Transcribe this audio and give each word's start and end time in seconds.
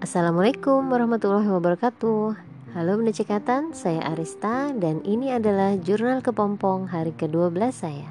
Assalamualaikum 0.00 0.88
warahmatullahi 0.88 1.44
wabarakatuh. 1.44 2.32
Halo 2.72 2.92
Cekatan, 3.12 3.76
saya 3.76 4.00
Arista 4.08 4.72
dan 4.72 5.04
ini 5.04 5.28
adalah 5.28 5.76
Jurnal 5.76 6.24
Kepompong 6.24 6.88
hari 6.88 7.12
ke-12 7.12 7.60
saya. 7.68 8.08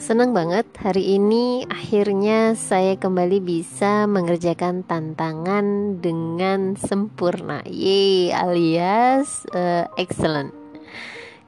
Senang 0.00 0.32
banget 0.32 0.64
hari 0.80 1.20
ini 1.20 1.68
akhirnya 1.68 2.56
saya 2.56 2.96
kembali 2.96 3.44
bisa 3.44 4.08
mengerjakan 4.08 4.88
tantangan 4.88 6.00
dengan 6.00 6.72
sempurna. 6.80 7.60
Yeay 7.68 8.32
alias 8.32 9.44
uh, 9.52 9.84
excellent. 10.00 10.56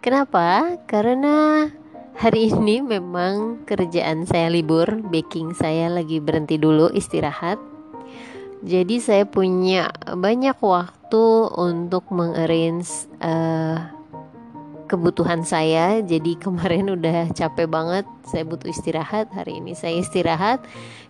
Kenapa? 0.05 0.77
Karena 0.84 1.73
hari 2.21 2.52
ini 2.52 2.84
memang 2.84 3.65
kerjaan 3.65 4.29
saya 4.29 4.52
libur 4.52 5.09
Baking 5.09 5.57
saya 5.57 5.89
lagi 5.89 6.21
berhenti 6.21 6.61
dulu 6.61 6.93
istirahat 6.93 7.70
jadi 8.60 8.96
saya 9.00 9.24
punya 9.24 9.88
banyak 10.05 10.56
waktu 10.60 11.24
untuk 11.56 12.12
mengarrange 12.12 13.09
uh, 13.24 13.88
kebutuhan 14.84 15.46
saya. 15.46 16.05
Jadi 16.05 16.36
kemarin 16.36 16.91
udah 16.98 17.33
capek 17.33 17.70
banget 17.70 18.05
saya 18.27 18.45
butuh 18.45 18.69
istirahat. 18.69 19.33
Hari 19.33 19.64
ini 19.64 19.73
saya 19.73 19.96
istirahat. 19.96 20.60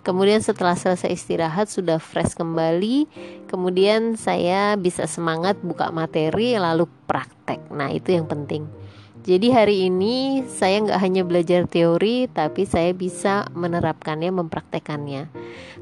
Kemudian 0.06 0.45
setelah 0.45 0.78
selesai 0.78 1.10
istirahat 1.10 1.66
sudah 1.66 1.98
fresh 1.98 2.38
kembali. 2.38 3.10
Kemudian 3.51 4.14
saya 4.14 4.78
bisa 4.78 5.10
semangat 5.10 5.59
buka 5.64 5.90
materi 5.90 6.54
lalu 6.54 6.87
praktek. 7.09 7.66
Nah 7.74 7.90
itu 7.90 8.14
yang 8.14 8.30
penting 8.30 8.80
jadi 9.20 9.52
hari 9.52 9.92
ini 9.92 10.48
saya 10.48 10.80
nggak 10.80 11.01
hanya 11.05 11.23
belajar 11.29 11.69
teori, 11.69 12.24
tapi 12.33 12.65
saya 12.65 12.97
bisa 12.97 13.45
menerapkannya, 13.52 14.33
mempraktekannya. 14.33 15.29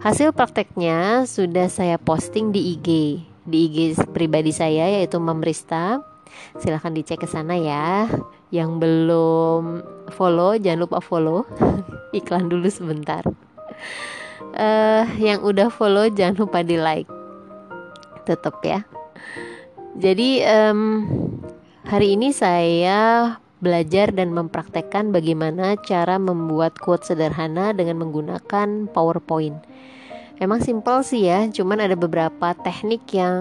Hasil 0.03 0.35
prakteknya 0.35 1.23
sudah 1.23 1.71
saya 1.71 2.03
posting 2.03 2.51
di 2.51 2.75
IG, 2.75 2.89
di 3.47 3.59
IG 3.71 3.79
pribadi 4.11 4.51
saya 4.51 4.91
yaitu 4.91 5.23
Mamrista. 5.23 6.03
Silahkan 6.59 6.91
dicek 6.91 7.23
ke 7.23 7.29
sana 7.31 7.55
ya. 7.55 8.11
Yang 8.51 8.71
belum 8.83 9.63
follow, 10.11 10.59
jangan 10.59 10.91
lupa 10.91 10.99
follow. 10.99 11.47
Iklan 12.19 12.51
dulu 12.51 12.67
sebentar. 12.67 13.23
Uh, 14.59 15.07
yang 15.23 15.47
udah 15.47 15.71
follow 15.71 16.11
jangan 16.11 16.43
lupa 16.43 16.67
di 16.67 16.75
like. 16.75 17.11
Tetap 18.27 18.59
ya. 18.67 18.83
Jadi 19.99 20.43
um, 20.47 21.07
Hari 21.89 22.21
ini 22.21 22.37
saya 22.37 23.33
belajar 23.65 24.13
dan 24.13 24.37
mempraktekkan 24.37 25.09
bagaimana 25.09 25.73
cara 25.81 26.21
membuat 26.21 26.77
quote 26.77 27.09
sederhana 27.09 27.73
dengan 27.73 28.05
menggunakan 28.05 28.93
PowerPoint. 28.93 29.57
Emang 30.37 30.61
simpel 30.61 31.01
sih 31.01 31.25
ya, 31.25 31.49
cuman 31.49 31.81
ada 31.81 31.97
beberapa 31.97 32.53
teknik 32.61 33.09
yang 33.17 33.41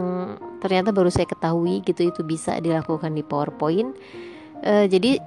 ternyata 0.64 0.96
baru 0.96 1.12
saya 1.12 1.28
ketahui 1.28 1.84
gitu 1.84 2.08
itu 2.08 2.24
bisa 2.24 2.56
dilakukan 2.64 3.12
di 3.12 3.22
PowerPoint. 3.28 3.92
E, 4.64 4.88
jadi 4.88 5.20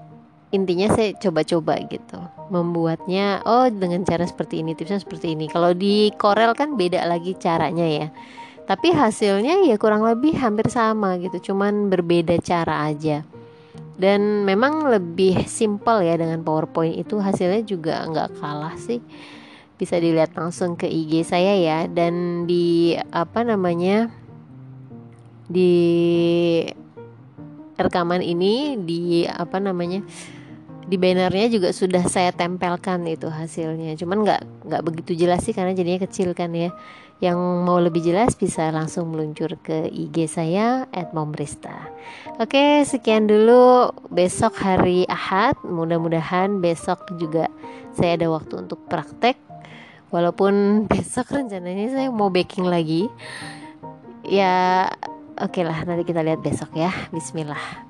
intinya 0.57 0.89
saya 0.89 1.13
coba-coba 1.21 1.77
gitu 1.93 2.25
membuatnya 2.49 3.45
oh 3.45 3.69
dengan 3.69 4.01
cara 4.03 4.25
seperti 4.25 4.65
ini 4.65 4.75
tipsnya 4.75 4.99
seperti 4.99 5.39
ini 5.39 5.47
kalau 5.47 5.71
di 5.71 6.11
Corel 6.19 6.57
kan 6.59 6.75
beda 6.75 7.07
lagi 7.07 7.39
caranya 7.39 7.87
ya 7.87 8.09
tapi 8.71 8.95
hasilnya 8.95 9.67
ya 9.67 9.75
kurang 9.83 10.07
lebih 10.07 10.31
hampir 10.39 10.71
sama 10.71 11.19
gitu 11.19 11.51
cuman 11.51 11.91
berbeda 11.91 12.39
cara 12.39 12.87
aja. 12.87 13.27
Dan 13.99 14.47
memang 14.47 14.87
lebih 14.87 15.43
simpel 15.51 16.07
ya 16.07 16.15
dengan 16.15 16.39
PowerPoint 16.47 16.95
itu 16.95 17.19
hasilnya 17.19 17.67
juga 17.67 18.07
nggak 18.07 18.39
kalah 18.39 18.79
sih. 18.79 19.03
Bisa 19.75 19.99
dilihat 19.99 20.39
langsung 20.39 20.79
ke 20.79 20.87
IG 20.87 21.27
saya 21.27 21.59
ya 21.59 21.91
dan 21.91 22.47
di 22.47 22.95
apa 23.11 23.43
namanya 23.43 24.07
di 25.51 25.75
rekaman 27.75 28.23
ini 28.23 28.79
di 28.79 29.27
apa 29.27 29.59
namanya 29.59 30.07
di 30.91 30.99
bannernya 30.99 31.47
juga 31.47 31.71
sudah 31.71 32.03
saya 32.11 32.35
tempelkan 32.35 33.07
itu 33.07 33.31
hasilnya 33.31 33.95
cuman 33.95 34.27
nggak 34.27 34.41
nggak 34.67 34.83
begitu 34.83 35.15
jelas 35.15 35.47
sih 35.47 35.55
karena 35.55 35.71
jadinya 35.71 36.03
kecil 36.03 36.35
kan 36.35 36.51
ya 36.51 36.75
yang 37.21 37.37
mau 37.69 37.77
lebih 37.77 38.01
jelas 38.01 38.33
bisa 38.33 38.73
langsung 38.73 39.13
meluncur 39.13 39.61
ke 39.61 39.93
IG 39.93 40.25
saya 40.25 40.89
@momrista. 41.13 41.93
Oke, 42.41 42.81
sekian 42.89 43.29
dulu 43.29 43.93
besok 44.09 44.57
hari 44.57 45.05
Ahad. 45.05 45.61
Mudah-mudahan 45.61 46.65
besok 46.65 47.05
juga 47.21 47.53
saya 47.93 48.17
ada 48.17 48.33
waktu 48.33 48.65
untuk 48.65 48.81
praktek. 48.89 49.37
Walaupun 50.09 50.53
besok 50.93 51.37
rencananya 51.37 51.93
saya 51.93 52.09
mau 52.09 52.33
baking 52.33 52.65
lagi. 52.65 53.13
Ya, 54.25 54.89
oke 55.37 55.61
lah 55.61 55.85
nanti 55.85 56.09
kita 56.09 56.25
lihat 56.25 56.41
besok 56.41 56.73
ya. 56.73 56.89
Bismillah. 57.13 57.90